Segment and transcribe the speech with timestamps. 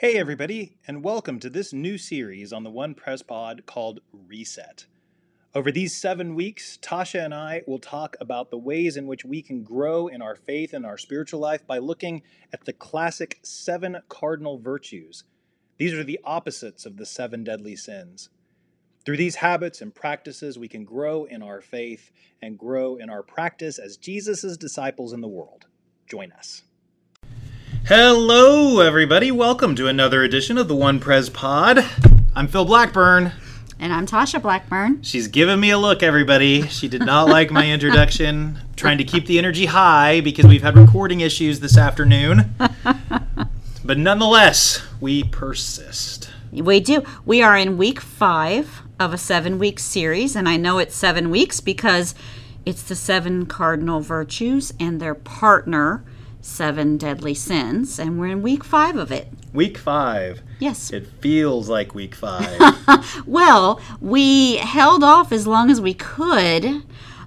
[0.00, 4.86] Hey, everybody, and welcome to this new series on the One Pres Pod called Reset.
[5.56, 9.42] Over these seven weeks, Tasha and I will talk about the ways in which we
[9.42, 12.22] can grow in our faith and our spiritual life by looking
[12.52, 15.24] at the classic seven cardinal virtues.
[15.78, 18.28] These are the opposites of the seven deadly sins.
[19.04, 23.24] Through these habits and practices, we can grow in our faith and grow in our
[23.24, 25.66] practice as Jesus' disciples in the world.
[26.06, 26.62] Join us.
[27.88, 29.30] Hello, everybody.
[29.30, 31.82] Welcome to another edition of the One Pres Pod.
[32.36, 33.32] I'm Phil Blackburn.
[33.80, 35.02] And I'm Tasha Blackburn.
[35.02, 36.68] She's giving me a look, everybody.
[36.68, 38.58] She did not like my introduction.
[38.76, 42.54] Trying to keep the energy high because we've had recording issues this afternoon.
[43.82, 46.28] but nonetheless, we persist.
[46.52, 47.02] We do.
[47.24, 51.30] We are in week five of a seven week series, and I know it's seven
[51.30, 52.14] weeks because
[52.66, 56.04] it's the seven cardinal virtues and their partner,
[56.40, 59.28] seven deadly sins, and we're in week five of it.
[59.52, 60.40] Week five.
[60.58, 60.92] Yes.
[60.92, 62.58] It feels like week five.
[63.26, 66.82] Well, we held off as long as we could,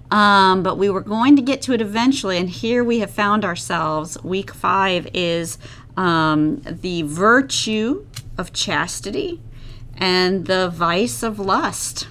[0.10, 3.46] um, but we were going to get to it eventually, and here we have found
[3.46, 4.22] ourselves.
[4.24, 5.58] Week five is
[5.96, 8.06] um, the virtue
[8.38, 9.40] of chastity
[9.98, 12.08] and the vice of lust.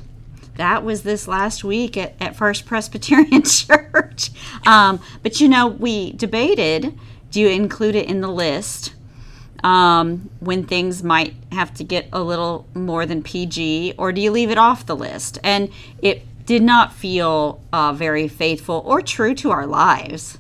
[0.60, 4.30] That was this last week at, at First Presbyterian Church.
[4.66, 6.98] Um, but you know, we debated
[7.30, 8.92] do you include it in the list?
[9.62, 14.30] um, when things might have to get a little more than PG, or do you
[14.30, 15.38] leave it off the list?
[15.44, 20.38] And it did not feel uh, very faithful or true to our lives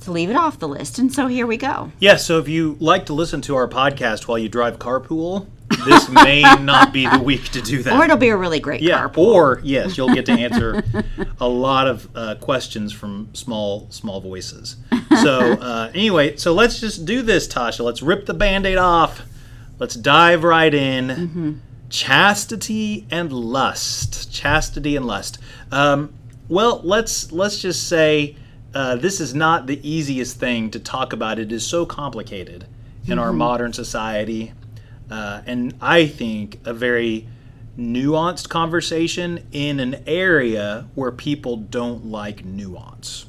[0.00, 0.98] to leave it off the list.
[0.98, 1.92] And so here we go.
[1.98, 5.46] yeah, so if you like to listen to our podcast while you drive carpool,
[5.84, 7.92] this may not be the week to do that.
[7.92, 9.18] Or it'll be a really great yeah, carpool.
[9.18, 10.82] or yes, you'll get to answer
[11.40, 14.76] a lot of uh, questions from small small voices.
[15.22, 17.80] So uh, anyway, so let's just do this, Tasha.
[17.84, 19.22] Let's rip the band-aid off.
[19.78, 21.08] Let's dive right in.
[21.08, 21.52] Mm-hmm.
[21.90, 24.32] Chastity and lust.
[24.32, 25.38] Chastity and lust.
[25.70, 26.12] Um,
[26.48, 28.36] well, let's let's just say
[28.74, 31.38] uh, this is not the easiest thing to talk about.
[31.38, 32.68] It is so complicated in
[33.12, 33.18] Mm-hmm.
[33.18, 34.52] our modern society,
[35.12, 37.26] uh, and I think a very
[37.78, 43.26] nuanced conversation in an area where people don't like nuance.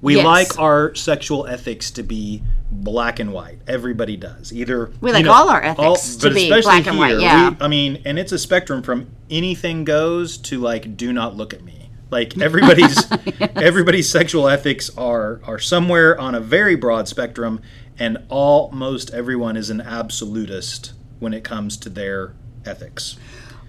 [0.00, 0.24] We Yes.
[0.24, 3.58] like our sexual ethics to be black and white.
[3.68, 4.52] Everybody does.
[4.52, 7.50] Either We you like all our ethics to be black and white, yeah.
[7.50, 11.54] we- I mean, and it's a spectrum from anything goes to like do not look
[11.54, 11.90] at me.
[12.10, 13.06] Like everybody's
[13.56, 17.60] everybody's sexual ethics are are somewhere on a very broad spectrum,
[18.02, 23.16] and almost everyone is an absolutist when it comes to their ethics.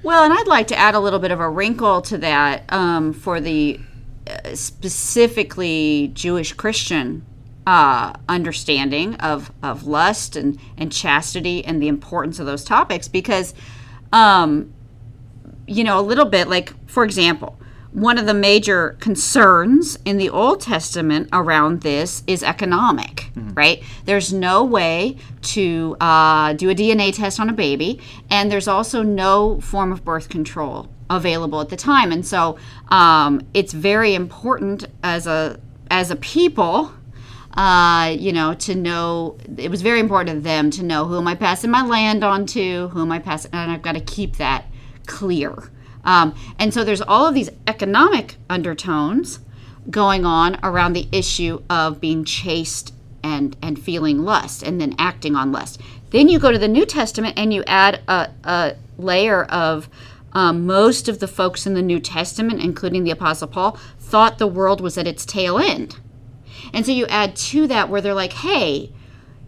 [0.02, 3.14] Well, and I'd like to add a little bit of a wrinkle to that um,
[3.14, 3.80] for the
[4.26, 7.24] uh, specifically Jewish Christian
[7.68, 13.54] uh, understanding of, of lust and, and chastity and the importance of those topics because,
[14.12, 14.74] um,
[15.68, 17.60] you know, a little bit like, for example,
[17.94, 23.84] one of the major concerns in the Old Testament around this is economic, right?
[24.06, 29.04] There's no way to uh, do a DNA test on a baby, and there's also
[29.04, 32.58] no form of birth control available at the time, and so
[32.90, 35.60] um, it's very important as a
[35.92, 36.92] as a people
[37.56, 41.28] uh, you know, to know it was very important to them to know who am
[41.28, 44.38] I passing my land on to, who am I passing, and I've got to keep
[44.38, 44.66] that
[45.06, 45.70] clear.
[46.04, 49.40] Um, and so there's all of these economic undertones
[49.90, 52.94] going on around the issue of being chaste
[53.24, 55.80] and and feeling lust and then acting on lust.
[56.12, 59.90] Then you go to the New Testament and you add a, a layer of
[60.34, 64.48] um, most of the folks in the New Testament, including the Apostle Paul, thought the
[64.48, 66.00] world was at its tail end.
[66.74, 68.92] And so you add to that where they're like, hey,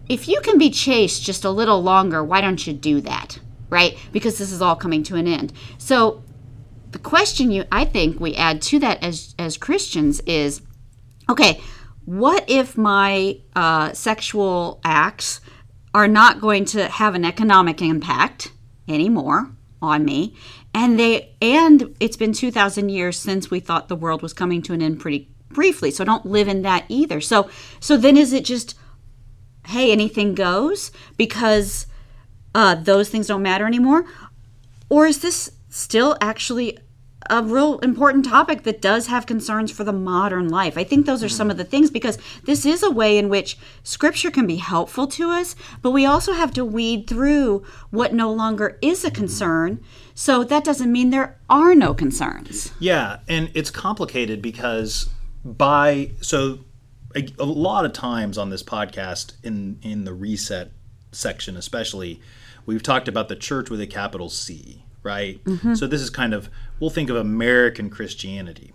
[0.07, 3.39] if you can be chaste just a little longer, why don't you do that?
[3.69, 3.97] Right?
[4.11, 5.53] Because this is all coming to an end.
[5.77, 6.23] So
[6.95, 10.61] the question you I think we add to that as as Christians is
[11.29, 11.61] okay,
[12.05, 15.41] what if my uh, sexual acts
[15.93, 18.53] are not going to have an economic impact
[18.87, 20.37] anymore on me?
[20.73, 24.73] And they and it's been 2000 years since we thought the world was coming to
[24.73, 27.19] an end pretty briefly so don't live in that either.
[27.19, 27.49] So
[27.81, 28.73] so then is it just
[29.67, 31.87] hey anything goes because
[32.53, 34.05] uh, those things don't matter anymore?
[34.87, 36.77] Or is this still actually
[37.29, 40.77] a real important topic that does have concerns for the modern life.
[40.77, 41.51] I think those are some mm-hmm.
[41.51, 45.31] of the things because this is a way in which scripture can be helpful to
[45.31, 49.83] us, but we also have to weed through what no longer is a concern.
[50.13, 52.71] So that doesn't mean there are no concerns.
[52.79, 55.09] Yeah, and it's complicated because
[55.43, 56.59] by so
[57.15, 60.71] a, a lot of times on this podcast in in the reset
[61.11, 62.19] section, especially,
[62.65, 65.41] we've talked about the church with a capital C, right?
[65.45, 65.75] Mm-hmm.
[65.75, 66.49] So this is kind of,
[66.79, 68.73] we'll think of American Christianity.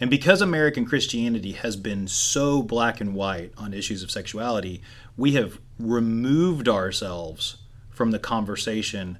[0.00, 4.82] And because American Christianity has been so black and white on issues of sexuality,
[5.16, 7.58] we have removed ourselves
[7.90, 9.18] from the conversation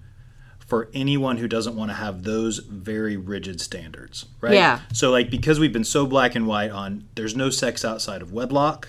[0.59, 4.55] for anyone who doesn't want to have those very rigid standards, right?
[4.55, 4.81] Yeah.
[4.93, 8.32] So, like, because we've been so black and white on there's no sex outside of
[8.32, 8.88] wedlock,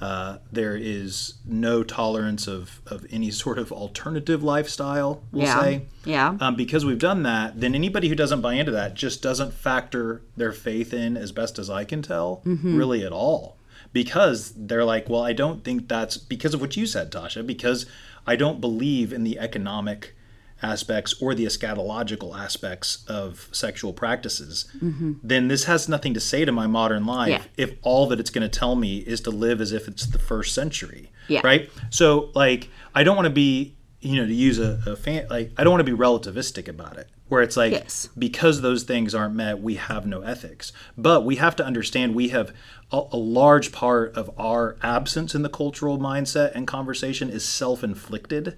[0.00, 5.60] uh, there is no tolerance of, of any sort of alternative lifestyle, we'll Yeah.
[5.60, 5.82] say.
[6.04, 6.36] Yeah.
[6.40, 10.22] Um, because we've done that, then anybody who doesn't buy into that just doesn't factor
[10.36, 13.58] their faith in, as best as I can tell, really at all.
[13.92, 17.86] Because they're like, well, I don't think that's because of what you said, Tasha, because
[18.26, 20.14] I don't believe in the economic
[20.62, 25.14] aspects or the eschatological aspects of sexual practices, mm-hmm.
[25.22, 27.42] then this has nothing to say to my modern life Yeah.
[27.56, 30.18] if all that it's going to tell me is to live as if it's the
[30.18, 31.10] first century.
[31.28, 31.40] Yeah.
[31.44, 31.70] Right?
[31.90, 35.52] So, like, I don't want to be, you know, to use a, a fan, like,
[35.56, 38.08] I don't want to be relativistic about it, where it's like, Yes.
[38.18, 40.72] because those things aren't met, we have no ethics.
[40.98, 42.52] But we have to understand we have
[42.92, 47.82] a, a large part of our absence in the cultural mindset and conversation is self
[47.82, 48.56] inflicted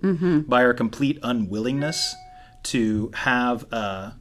[0.48, 2.14] by our complete unwillingness
[2.64, 4.12] to have uh,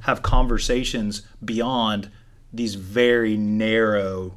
[0.00, 2.10] have conversations beyond
[2.52, 4.36] these very narrow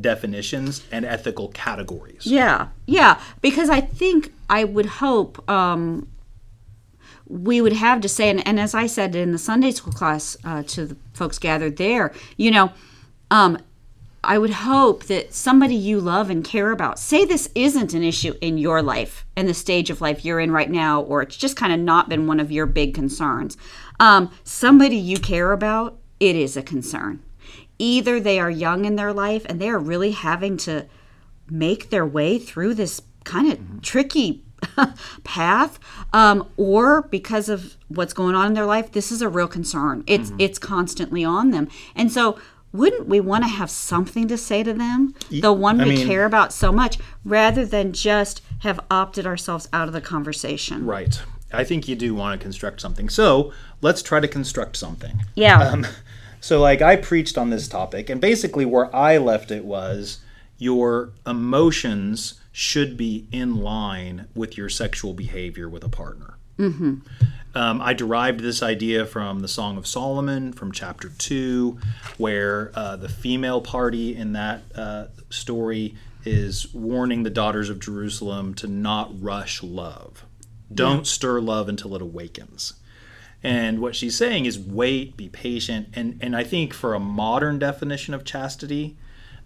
[0.00, 2.26] definitions and ethical categories.
[2.26, 6.08] Yeah, yeah, because I think I would hope um,
[7.26, 10.36] we would have to say, and, and as I said in the Sunday school class
[10.44, 12.72] uh, to the folks gathered there, you know,
[13.30, 13.58] um,
[14.22, 18.34] I would hope that somebody you love and care about, say this isn't an issue
[18.40, 21.56] in your life and the stage of life you're in right now, or it's just
[21.56, 23.56] kind of not been one of your big concerns.
[24.00, 27.22] Um, somebody you care about, it is a concern.
[27.78, 30.86] Either they are young in their life and they are really having to
[31.50, 34.43] make their way through this kind of tricky
[35.24, 35.78] path
[36.12, 40.04] um, or because of what's going on in their life this is a real concern
[40.06, 42.38] it's it's constantly on them and so
[42.72, 46.06] wouldn't we want to have something to say to them the one I we mean-
[46.06, 51.20] care about so much rather than just have opted ourselves out of the conversation Right.
[51.52, 53.08] I think you do want to construct something.
[53.08, 55.22] So let's try to construct something.
[55.36, 55.86] yeah Um,
[56.40, 60.18] so, like, I preached on this topic, and basically where I left it was
[60.58, 66.34] your emotions should be in line with your sexual behavior with a partner.
[66.56, 66.98] Mm-hmm.
[67.56, 71.76] Um, I derived this idea from the Song of Solomon, from chapter 2,
[72.16, 78.54] where uh, the female party in that uh, story is warning the daughters of Jerusalem
[78.54, 80.24] to not rush love.
[80.72, 82.74] Don't stir love until it awakens.
[83.42, 85.88] And what she's saying is wait, be patient.
[85.94, 88.96] And, and I think for a modern definition of chastity,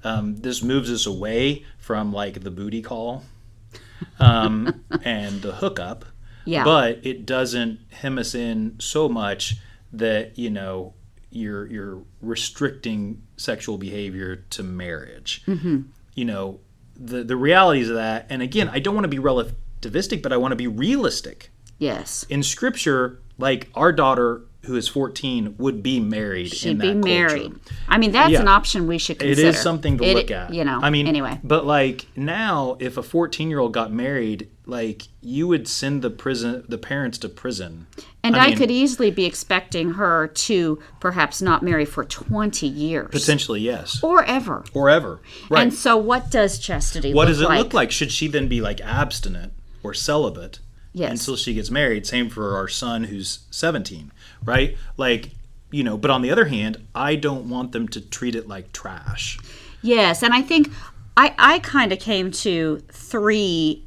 [0.05, 3.25] um, this moves us away from like the booty call
[4.21, 6.05] um, and the hookup.
[6.45, 6.65] Yeah.
[6.65, 9.57] But it doesn't hem us in so much
[9.93, 10.95] that, you know,
[11.31, 15.43] you're, you're restricting sexual behavior to marriage.
[15.47, 15.83] Mm-hmm.
[16.15, 16.61] You know,
[16.97, 18.27] the, the realities of that.
[18.31, 22.25] And again, I don't want to be relativistic, but I want to be realistic yes
[22.29, 26.93] in scripture, like our daughter who is 14 would be married in should that be
[26.93, 27.09] culture.
[27.09, 27.53] married
[27.89, 28.43] i mean that's Yeah.
[28.43, 30.53] an option we should It consider is something to It- look at.
[30.55, 34.49] you know I mean, anyway But like now, if a 14 year old got married,
[34.67, 37.87] like you would send the prison, the parents to prison.
[38.23, 43.09] And I, mean, could easily be expecting her to perhaps not marry for 20 years
[43.11, 44.65] potentially yes, or ever.
[44.75, 45.21] or ever.
[45.49, 45.63] Right.
[45.63, 47.59] And so, what does chastity what does it like?
[47.59, 47.91] look like?
[47.91, 50.59] Should she then be like abstinent or celibate
[50.93, 51.21] Yes.
[51.21, 52.07] until she gets married?
[52.07, 54.13] Same for our son who's 17,
[54.45, 54.77] right?
[54.97, 55.31] Like,
[55.71, 58.73] you know, but on the other hand, I don't want them to treat it like
[58.73, 59.39] trash.
[59.83, 60.23] Yes.
[60.23, 60.71] And I think
[61.17, 63.87] I, I kind of came to three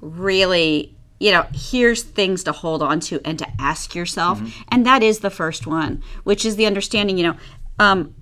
[0.00, 4.38] really, you know, here's things to hold on to and to ask yourself.
[4.38, 4.62] Mm-hmm.
[4.68, 7.36] And that is the first one, which is the understanding, you know,
[7.78, 8.14] um,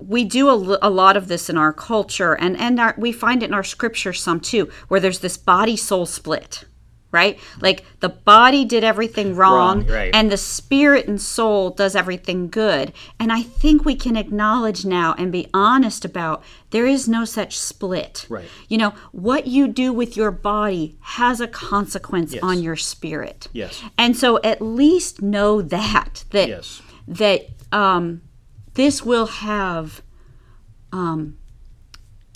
[0.00, 3.42] we do a, a lot of this in our culture and and our, we find
[3.42, 6.64] it in our scripture some too where there's this body soul split
[7.12, 10.10] right like the body did everything wrong, Wrong, right.
[10.14, 15.14] and the spirit and soul does everything good and i think we can acknowledge now
[15.18, 18.48] and be honest about there is no such split Right.
[18.68, 23.82] you know what you do with your body has a consequence on your spirit Yes.
[23.98, 26.80] and so at least know that that Yes.
[27.06, 28.22] that um,
[28.74, 30.00] this will have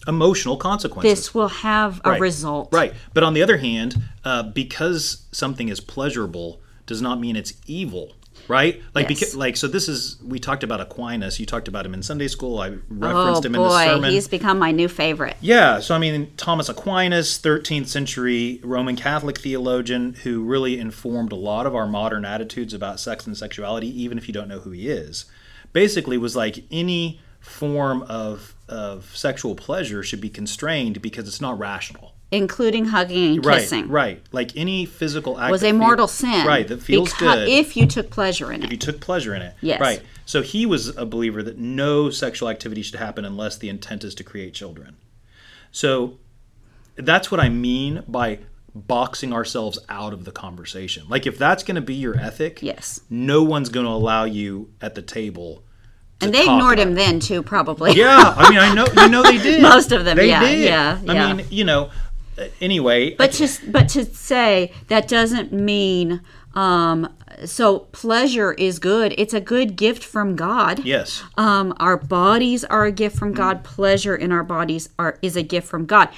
[0.07, 1.11] Emotional consequences.
[1.19, 2.21] this will have a Right.
[2.21, 2.69] result.
[2.73, 2.95] Right.
[3.15, 8.13] But on the other hand, uh, because something is pleasurable does not mean it's evil.
[8.49, 8.81] right?
[8.95, 9.19] Like, Yes.
[9.19, 11.41] because, like, so this is we talked about Aquinas.
[11.41, 12.61] You talked about him in Sunday school.
[12.61, 14.11] I Oh referenced him in the boy, sermon.
[14.13, 15.37] he's become my new favorite.
[15.41, 21.35] Yeah, so I mean, Thomas Aquinas, 13th century Roman Catholic theologian who really informed a
[21.35, 24.71] lot of our modern attitudes about sex and sexuality, even if you don't know who
[24.71, 25.25] he is,
[25.73, 31.59] basically was like any form of, of sexual pleasure should be constrained because it's not
[31.59, 32.13] rational.
[32.33, 34.21] including hugging and Right, kissing, right.
[34.33, 36.45] Like any physical act was a feel- mortal sin.
[36.45, 37.49] Right, that feels good.
[37.49, 38.65] if you took pleasure in it.
[38.65, 39.55] if you took pleasure in it.
[39.61, 39.81] Yes.
[39.81, 40.03] Right.
[40.25, 44.13] So he was a believer that no sexual activity should happen unless the intent is
[44.17, 44.97] to create children.
[45.71, 46.19] So
[46.97, 48.41] that's what I mean by
[48.75, 51.05] boxing ourselves out of the conversation.
[51.09, 54.71] Like if that's going to be your ethic, Yes, no one's going to allow you
[54.83, 55.63] at the table.
[56.21, 57.93] And they ignored him then too, probably.
[57.93, 59.63] Yeah, I mean, I know, you know, they did.
[59.63, 60.59] Most of them, they yeah, did.
[60.61, 61.33] yeah, I yeah.
[61.35, 61.91] mean, you know,
[62.39, 63.15] uh, anyway.
[63.15, 66.21] But to but to say that doesn't mean
[66.55, 67.13] um,
[67.45, 69.15] so pleasure is good.
[69.19, 70.85] It's a good gift from God.
[70.87, 73.19] yes, Um, our bodies are a gift Mm.
[73.19, 73.63] from God.
[73.65, 76.09] Pleasure in our bodies are is a gift from God.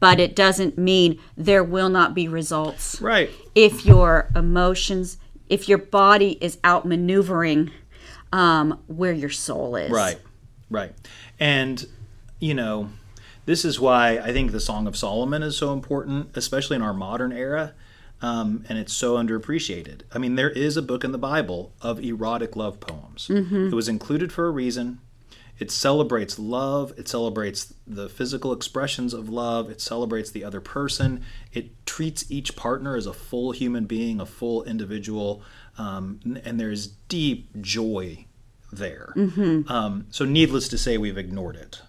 [0.00, 3.30] But it doesn't mean there will not be results right.
[3.54, 5.16] if your emotions,
[5.48, 7.70] if your body is outmaneuvering
[8.32, 9.90] um, where your soul is.
[9.90, 10.20] Right,
[10.70, 10.92] right.
[11.38, 11.86] And,
[12.40, 12.90] you know,
[13.44, 16.94] this is why I think the Song of Solomon is so important, especially in our
[16.94, 17.74] modern era.
[18.22, 20.00] Um, and it's so underappreciated.
[20.10, 23.28] I mean, there is a book in the Bible of erotic love poems.
[23.28, 25.00] It was included for a reason.
[25.58, 26.92] It celebrates love.
[26.98, 29.70] It celebrates the physical expressions of love.
[29.70, 31.22] It celebrates the other person.
[31.52, 35.42] It treats each partner as a full human being, a full individual.
[35.78, 38.26] Um, and there's deep joy
[38.72, 39.12] there.
[39.70, 41.80] Um, so, needless to say, we've ignored it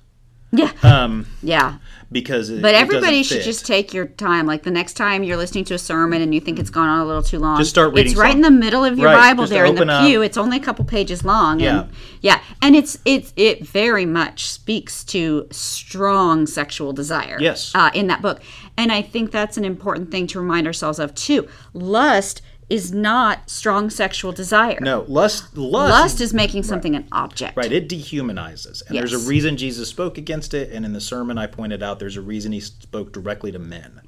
[0.57, 0.71] Yeah.
[0.83, 1.77] um, yeah.
[2.11, 3.45] because it, But everybody should fit.
[3.45, 4.45] just take your time.
[4.47, 6.99] Like the next time you're listening to a sermon and you think it's gone on
[6.99, 8.37] a little too long, Just start reading It's right some.
[8.37, 10.05] in the middle of your Right, Bible just there in the up.
[10.05, 10.21] pew.
[10.21, 11.59] It's only a couple pages long.
[11.59, 11.81] Yeah.
[11.81, 11.89] And,
[12.21, 12.39] yeah.
[12.61, 17.37] And it's it's it very much speaks to strong sexual desire.
[17.39, 17.71] Yes.
[17.75, 18.41] Uh, in that book,
[18.77, 21.47] and I think that's an important thing to remind ourselves of too.
[21.73, 24.77] Lust is not strong sexual desire.
[24.81, 25.55] no lust.
[25.55, 27.55] Lust, Lust is making something an object.
[27.55, 27.71] right.
[27.71, 30.71] It dehumanizes, and there's a reason Jesus spoke against it.
[30.71, 34.01] And in the sermon, I pointed out there's a reason he spoke directly to men.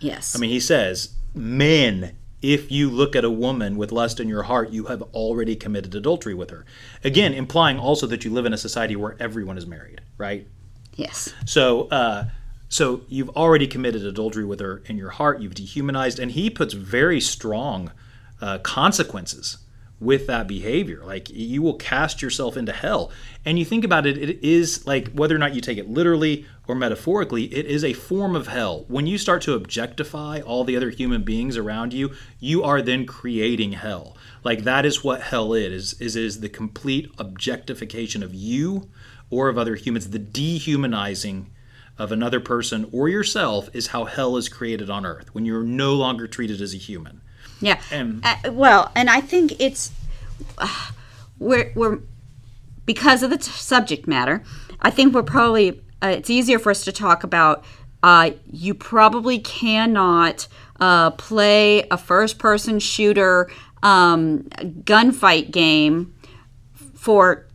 [0.00, 0.34] Yes.
[0.34, 4.42] I mean, he says, "Men, if you look at a woman with lust in your
[4.44, 6.64] heart, you have already committed adultery with her."
[7.04, 10.48] Again, implying also that you live in a society where everyone is married, right?
[10.96, 11.32] yes.
[11.46, 12.24] So, uh,
[12.72, 15.42] so you've already committed adultery with her in your heart.
[15.42, 17.92] You've dehumanized, and he puts very strong
[18.40, 19.58] uh, consequences
[20.00, 21.02] with that behavior.
[21.04, 23.12] Like you will cast yourself into hell.
[23.44, 26.46] And you think about it, it is like whether or not you take it literally
[26.66, 28.86] or metaphorically, it is a form of hell.
[28.88, 33.04] When you start to objectify all the other human beings around you, you are then
[33.04, 34.16] creating hell.
[34.44, 35.92] Like that is what hell is.
[36.00, 38.88] Is is the complete objectification of you
[39.28, 41.50] or of other humans, the dehumanizing
[41.98, 45.94] of another person or yourself is how hell is created on earth when you're no
[45.94, 47.20] longer treated as a human.
[47.60, 47.80] Yeah.
[47.90, 49.92] And- Uh, well, and I think it's
[50.58, 50.90] uh,
[51.38, 51.98] we're we're
[52.86, 54.42] because of the t- subject matter.
[54.80, 57.64] I think we're probably uh, it's easier for us to talk about.
[58.02, 60.48] Uh, you probably cannot
[60.80, 63.48] uh, play a first-person shooter
[63.84, 64.40] um,
[64.82, 66.12] gunfight game
[66.94, 67.46] for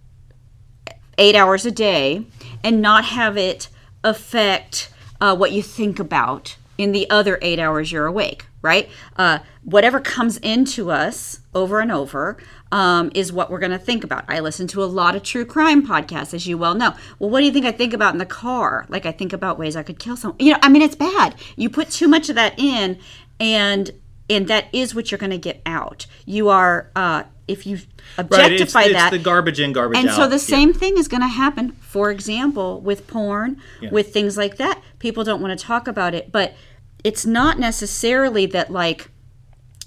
[1.18, 2.26] eight hours a day
[2.64, 3.68] and not have it
[4.04, 4.90] affect
[5.20, 8.90] uh, what you think about in the other eight hours you're awake, right?
[9.16, 12.38] Uh, whatever comes into us over and over
[12.72, 14.24] um, is what we're going to think about.
[14.28, 16.94] I listen to a lot of true crime podcasts, as you well know.
[17.18, 18.86] Well, what do you think I think about in the car?
[18.90, 20.38] Like, I think about ways I could kill someone.
[20.40, 21.36] You know, I mean, it's bad.
[21.56, 23.00] You put too much of that in,
[23.40, 23.92] and
[24.30, 26.06] and that is what you're going to get out.
[26.26, 27.80] You are, uh, if you
[28.18, 30.02] objectify Right, it's, it's that, the garbage in, garbage out.
[30.02, 30.16] and out.
[30.16, 30.58] so the Yeah.
[30.58, 33.58] same thing is going to happen, for example, with porn,
[33.92, 34.82] with things like that.
[35.00, 36.56] People don't want to talk about it, but
[37.04, 39.10] it's not necessarily that like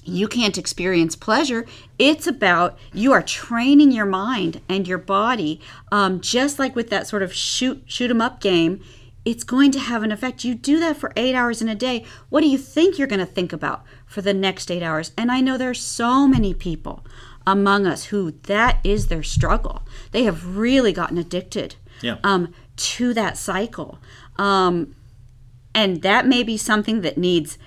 [0.05, 1.67] you can't experience pleasure.
[1.99, 5.61] It's about you are training your mind and your body,
[5.93, 8.81] um, just like with that sort of shoot shoot 'em up game.
[9.27, 10.45] It's going to have an effect.
[10.45, 12.05] You do that for eight hours in a day.
[12.31, 15.13] What do you think you're going to think about for the next eight hours?
[15.19, 17.05] And I know there's so many people
[17.53, 19.83] among us who that is their struggle.
[20.13, 22.17] They have really gotten addicted Yeah.
[22.25, 23.99] um, to that cycle.
[24.37, 24.95] Um,
[25.75, 27.59] and that may be something that needs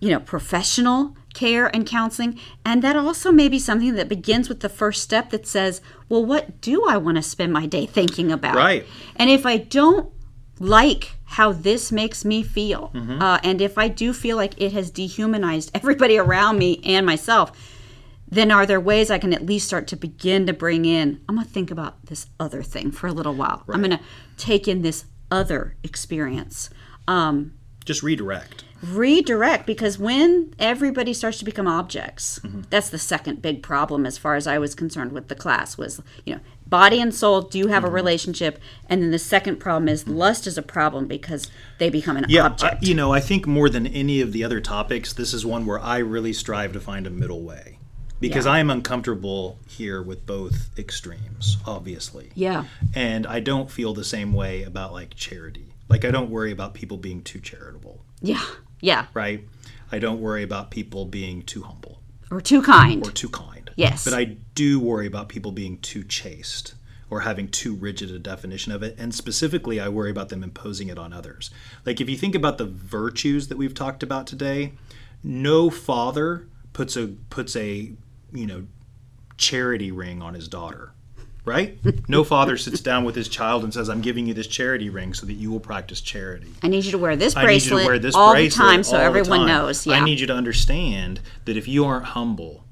[0.00, 4.60] you know professional care and counseling and that also may be something that begins with
[4.60, 8.30] the first step that says well what do i want to spend my day thinking
[8.30, 8.84] about Right.
[9.16, 10.10] and if i don't
[10.58, 14.90] like how this makes me feel uh, and if i do feel like it has
[14.90, 17.52] dehumanized everybody around me and myself
[18.36, 21.20] then are there ways I can at least start to begin to bring in?
[21.28, 23.62] I'm going to think about this other thing for a little while.
[23.68, 24.00] I'm going to
[24.36, 26.70] take in this other experience.
[27.08, 28.64] Um, Just redirect.
[28.82, 32.62] redirect because when everybody starts to become objects Mm-hmm.
[32.70, 36.00] that's the second big problem as far as i was concerned with the class was
[36.26, 37.90] you know body and soul do have Mm-hmm.
[37.90, 42.16] a relationship and then the second problem is lust is a problem because they become
[42.16, 45.12] an Yeah, I, object you know, I think more than any of the other topics,
[45.12, 47.78] this is one where I really strive to find a middle way
[48.20, 48.52] because Yeah.
[48.52, 52.30] I am uncomfortable here with both extremes, obviously.
[52.34, 55.74] yeah And I don't feel the same way about like charity.
[55.88, 58.44] Like I don't worry about people being too charitable, yeah
[58.80, 59.44] yeah right?
[59.92, 63.70] I don't worry about people being too humble or too kind or too kind.
[63.76, 64.04] Yes.
[64.04, 66.74] But I do worry about people being too chaste
[67.08, 68.96] or having too rigid a definition of it.
[68.98, 71.50] And specifically, I worry about them imposing it on others.
[71.84, 74.72] Like if you think about the virtues that we've talked about today,
[75.22, 77.92] no father puts a puts a
[78.36, 78.66] you know
[79.36, 80.92] charity ring on his daughter.
[81.44, 81.78] Right?
[82.08, 85.14] No father sits down with his child and says, I'm giving you this charity ring
[85.14, 86.52] so that you will practice charity.
[86.62, 88.52] i need you to wear this I need bracelet you to wear this all bracelet
[88.66, 89.48] the time so everyone time.
[89.48, 92.64] knows yeah I need you to understand that if you aren't humble,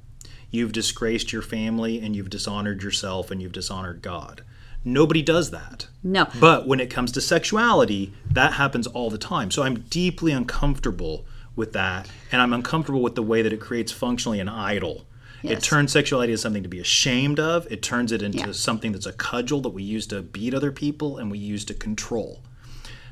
[0.51, 4.43] you've disgraced your family and you've dishonored yourself and you've dishonored God.
[4.85, 5.89] Nobody does that.
[6.03, 9.51] no But when it comes to sexuality, that happens all the time.
[9.51, 12.09] So I'm deeply uncomfortable with that.
[12.31, 15.07] And I'm uncomfortable with the way that it creates functionally an idol.
[15.53, 17.67] It turns sexuality into something to be ashamed of.
[17.71, 18.53] It turns it into Yeah.
[18.53, 21.75] something that's a cudgel that we use to beat other people and we use to
[21.75, 22.41] control.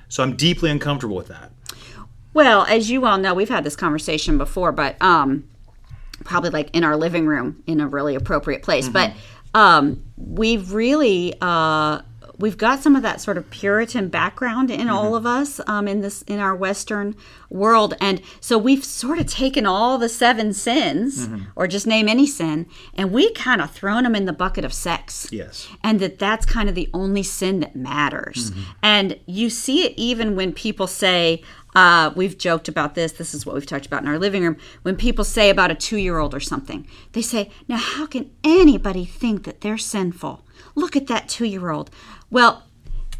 [0.08, 1.52] So I'm deeply uncomfortable with that.
[2.34, 5.44] Well, as you all know, we've had this conversation before, but um,
[6.24, 8.88] probably like in our living room in a really appropriate place.
[8.88, 9.12] But
[9.54, 12.00] um, we've really uh,
[12.42, 16.00] we've got some of that sort of Puritan background in all of us um, in
[16.00, 17.14] this in our Western
[17.48, 22.26] world, and so we've sort of taken all the seven sins, or just name any
[22.26, 25.68] sin, and we kind of thrown them in the bucket of sex Yes.
[25.82, 28.50] and that that's kind of the only sin that matters.
[28.82, 31.42] And you see it even when people say,
[31.74, 34.56] uh, we've joked about this, this is what we've talked about in our living room.
[34.82, 38.30] When people say about a two year old or something, they say, Now, how can
[38.44, 40.44] anybody think that they're sinful?
[40.74, 41.90] Look at that two year old.
[42.32, 42.62] Well,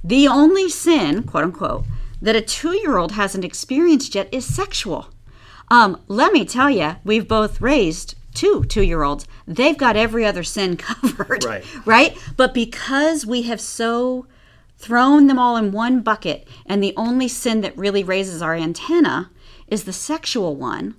[0.03, 1.85] the only sin, quote unquote,
[2.23, 5.11] that a two year old hasn't experienced yet is sexual.
[5.71, 9.27] Um, let me tell you, we've both raised two two year olds.
[9.47, 11.45] They've got every other sin covered.
[11.45, 11.87] Right.
[11.87, 12.19] Right?
[12.39, 14.27] But because we have so
[14.79, 19.31] thrown them all in one bucket, and the only sin that really raises our antenna
[19.69, 20.95] is the sexual one,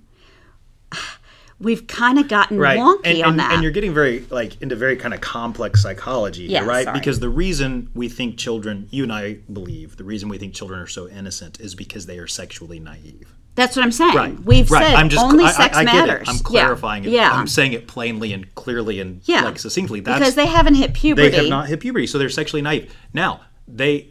[1.60, 3.52] we've kind of gotten right wonky and, on that.
[3.52, 6.98] and you're getting very like into very kind of complex psychology Yeah, here, right sorry.
[6.98, 10.80] because the reason we think children you and i believe the reason we think children
[10.80, 14.14] are so innocent is because they are sexually naive That's what I'm saying.
[14.16, 14.84] right We've right.
[14.84, 16.28] said i'm just only I, I- sex I get matters.
[16.28, 16.40] i'm Yeah.
[16.42, 17.30] clarifying it Yeah.
[17.32, 19.44] i'm saying it plainly and clearly and yeah.
[19.44, 21.28] like succinctly that's because they haven't hit puberty.
[21.30, 24.08] they have not hit puberty so they're sexually naive now they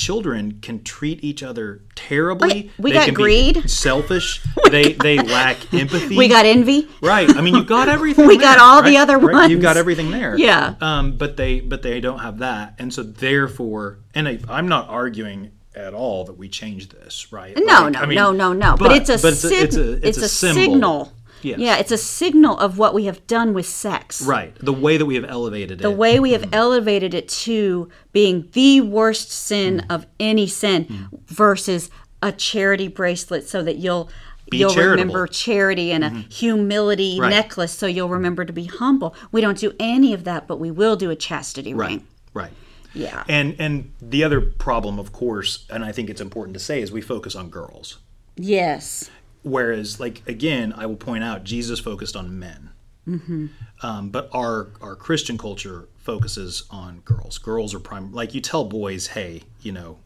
[0.00, 3.68] children can treat each other terribly We they got can greed.
[3.70, 6.88] selfish they they lack empathy we got envy.
[7.02, 7.28] Right.
[7.36, 8.26] I mean, you've got everything.
[8.26, 9.00] We there, got all the right?
[9.02, 9.50] other Right?
[9.50, 10.36] You've got everything there.
[10.38, 10.74] Yeah.
[10.80, 14.88] Um, but they but they don't have that, and so therefore, and I, I'm not
[14.88, 17.54] arguing at all that we change this, right?
[17.56, 18.76] No, Like, no, I mean, no, no, no.
[18.76, 20.60] But, it's a but sig- it's a, it's a, symbol.
[20.62, 21.12] signal.
[21.42, 21.58] Yes.
[21.58, 24.22] Yeah, it's a signal of what we have done with sex.
[24.22, 24.54] Right.
[24.60, 25.90] The way that we have elevated The it.
[25.90, 26.54] The way we have Mm-hmm.
[26.54, 29.90] elevated it to being the worst sin Mm-hmm.
[29.92, 31.90] of any sin versus
[32.22, 34.10] a charity bracelet so that you'll
[34.50, 34.90] Be you'll charitable.
[34.96, 35.00] Mm-hmm.
[35.12, 37.30] remember charity and a humility Right.
[37.30, 39.14] necklace so you'll remember to be humble.
[39.32, 41.88] We don't do any of that, but we will do a chastity Right.
[41.90, 42.06] ring.
[42.34, 42.52] Right.
[42.92, 43.22] Yeah.
[43.28, 46.90] And and the other problem, of course, and I think it's important to say, is
[46.90, 47.98] we focus on girls.
[48.36, 49.10] Yes.
[49.42, 52.70] Whereas, like again, I will point out Jesus focused on men,
[53.08, 53.46] Mm-hmm.
[53.82, 57.38] um, but our our Christian culture focuses on girls.
[57.38, 58.12] Girls are prime.
[58.12, 59.98] Like you tell boys, hey, you know,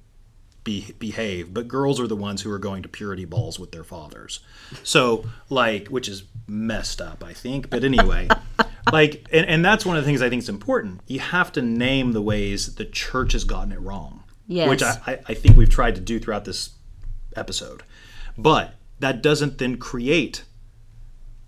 [0.62, 3.84] be, behave, but girls are the ones who are going to purity balls with their
[3.84, 4.40] fathers.
[4.82, 7.68] So, like, which is messed up, I think.
[7.68, 8.28] But anyway,
[8.92, 11.00] like, and, and that's one of the things I think is important.
[11.06, 14.22] You have to name the ways the church has gotten it wrong.
[14.46, 14.68] Yes.
[14.68, 16.70] Which I, I, I think we've tried to do throughout this
[17.36, 17.82] episode.
[18.38, 20.44] But that doesn't then create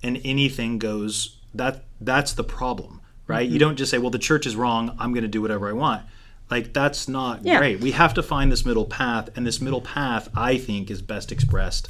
[0.03, 3.47] and anything goes that that's the problem, right?
[3.47, 3.53] Mm-hmm.
[3.55, 5.73] You don't just say, "Well, the church is wrong, I'm going to do whatever I
[5.73, 6.03] want."
[6.51, 7.57] Like that's not Yeah.
[7.57, 7.81] great.
[7.81, 11.33] We have to find this middle path, and this middle path I think is best
[11.33, 11.89] expressed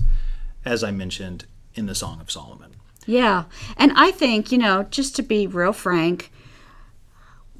[0.64, 2.70] as I mentioned in the Song of Solomon.
[3.04, 3.44] Yeah.
[3.76, 6.30] And I think, you know, just to be real frank,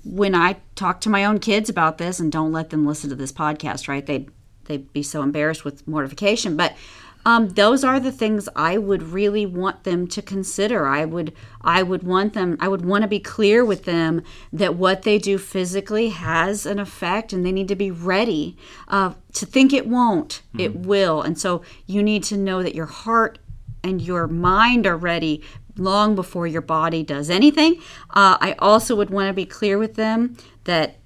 [0.05, 3.17] when I talk to my own kids about this and don't let them listen to
[3.17, 4.07] this podcast, right?
[4.07, 4.31] They'd
[4.67, 6.57] they'd be so embarrassed with mortification.
[6.57, 6.77] But
[7.27, 10.87] um, those are the things I would really want them to consider.
[10.87, 14.77] I would I would want them I would want to be clear with them that
[14.77, 19.45] what they do physically has an effect, and they need to be ready uh, to
[19.45, 20.43] think it won't.
[20.51, 20.61] Mm-hmm.
[20.61, 23.41] It will, and so you need to know that your heart
[23.83, 25.43] and your mind are ready
[25.77, 27.81] long before your body does anything.
[28.11, 30.99] Uh, I also would want to be clear with them that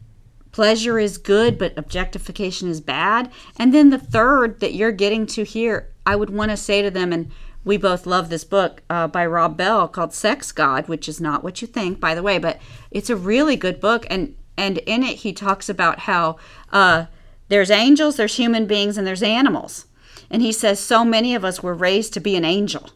[0.53, 3.31] pleasure is good, but objectification is bad.
[3.57, 6.91] And then the third that you're getting to here, I would want to say to
[6.91, 7.31] them, and
[7.65, 11.45] we both love this book uh, by Rob Bell called Sex God, which is not
[11.45, 12.59] what you think, by the way, but
[12.91, 14.07] it's a really good book.
[14.09, 16.37] And, and in it, he talks about how
[16.73, 17.07] uh,
[17.49, 19.87] there's angels, there's human beings, and there's animals.
[20.31, 22.91] And he says, so many of us were raised to be an angel.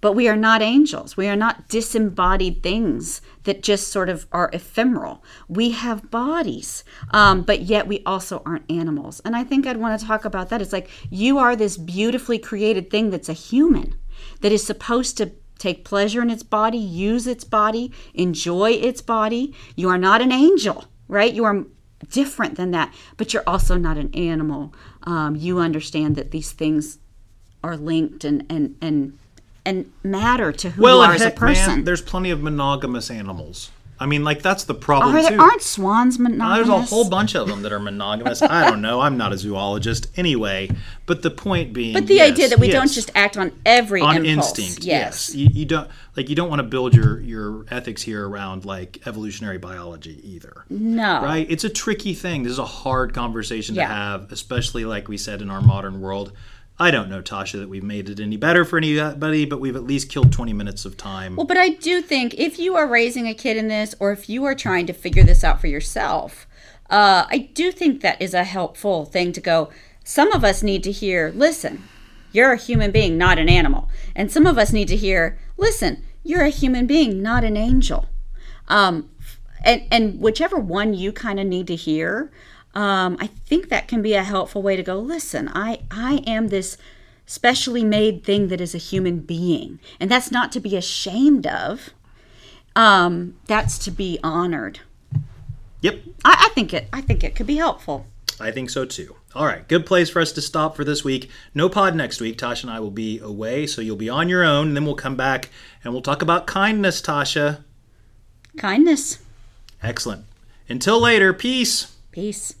[0.00, 1.16] But we are not angels.
[1.16, 5.22] We are not disembodied things that just sort of are ephemeral.
[5.48, 9.20] We have bodies, um, but yet we also aren't animals.
[9.24, 10.62] And I think I'd want to talk about that.
[10.62, 13.94] It's like you are this beautifully created thing that's a human
[14.40, 19.54] that is supposed to take pleasure in its body, use its body, enjoy its body.
[19.76, 21.32] You are not an angel, right?
[21.32, 21.66] You are
[22.10, 24.74] different than that, but you're also not an animal.
[25.02, 26.98] Um, you understand that these things
[27.62, 29.18] are linked and and and
[29.64, 31.76] and matter to who well, you are as a person.
[31.76, 33.70] Man, there's plenty of monogamous animals.
[34.02, 35.38] I mean, like that's the problem are there, too.
[35.38, 36.68] Aren't swans monogamous?
[36.68, 38.40] There's a whole bunch of them that are monogamous.
[38.40, 39.02] I don't know.
[39.02, 40.70] I'm not a zoologist anyway.
[41.04, 42.74] But the point being, but the yes, idea that we yes.
[42.74, 44.58] don't just act on every on impulse.
[44.58, 44.86] instinct.
[44.86, 45.34] Yes, yes.
[45.34, 49.06] You, you, don't like you don't want to build your your ethics here around like
[49.06, 50.64] evolutionary biology either.
[50.70, 51.46] No, right?
[51.50, 52.44] It's a tricky thing.
[52.44, 53.86] This is a hard conversation yeah.
[53.86, 56.32] to have, especially like we said in our modern world
[56.80, 59.84] I don't know, Tasha, that we've made it any better for anybody, but we've at
[59.84, 61.36] least killed 20 minutes of time.
[61.36, 64.30] Well, but I do think if you are raising a kid in this, or if
[64.30, 66.46] you are trying to figure this out for yourself,
[66.88, 69.68] uh, I do think that is a helpful thing to go.
[70.04, 71.84] Some of us need to hear, listen,
[72.32, 73.90] you're a human being, not an animal.
[74.16, 78.06] And some of us need to hear, listen, you're a human being, not an angel.
[78.68, 79.10] Um,
[79.62, 82.32] and, and whichever one you kind of need to hear,
[82.74, 84.98] um, I think that can be a helpful way to go.
[84.98, 86.76] Listen, I I am this
[87.26, 91.90] specially made thing that is a human being, and that's not to be ashamed of.
[92.76, 94.80] Um, that's to be honored.
[95.80, 96.00] Yep.
[96.24, 96.88] I, I think it.
[96.92, 98.06] I think it could be helpful.
[98.38, 99.16] I think so too.
[99.34, 101.30] All right, good place for us to stop for this week.
[101.54, 102.38] No pod next week.
[102.38, 104.68] Tasha and I will be away, so you'll be on your own.
[104.68, 105.50] And then we'll come back
[105.84, 107.62] and we'll talk about kindness, Tasha.
[108.56, 109.18] Kindness.
[109.82, 110.24] Excellent.
[110.68, 111.96] Until later, peace.
[112.12, 112.54] Peace.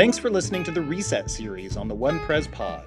[0.00, 2.86] Thanks for listening to the Reset series on the One Pres Pod.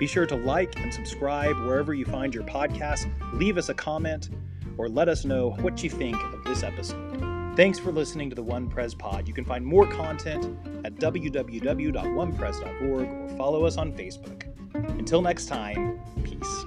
[0.00, 4.30] Be sure to like and subscribe wherever you find your podcast, leave us a comment,
[4.76, 7.54] or let us know what you think of this episode.
[7.54, 9.28] Thanks for listening to the One Pres Pod.
[9.28, 10.44] You can find more content
[10.84, 14.42] at www.onepres.org or follow us on Facebook.
[14.98, 16.64] Until next time, peace.